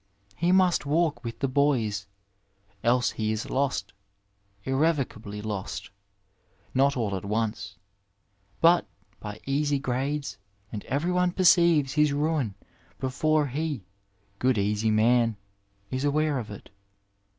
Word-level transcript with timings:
He 0.35 0.51
must 0.51 0.83
walk 0.87 1.23
with 1.23 1.37
the" 1.41 1.47
boys," 1.67 2.07
else 2.83 3.11
he 3.11 3.31
is 3.31 3.51
lost, 3.51 3.93
irrevocably 4.63 5.43
lost; 5.43 5.91
not 6.73 6.97
all 6.97 7.15
at 7.15 7.23
once, 7.23 7.77
but 8.61 8.87
by 9.19 9.39
easy 9.45 9.77
grades, 9.77 10.39
and 10.71 10.83
every 10.85 11.11
one 11.11 11.33
perceives 11.33 11.93
his 11.93 12.13
ruin 12.13 12.55
before 12.97 13.45
he," 13.45 13.85
good, 14.39 14.57
easy 14.57 14.89
man," 14.89 15.37
is 15.91 16.03
aware 16.03 16.39
of 16.39 16.49
it. 16.49 16.71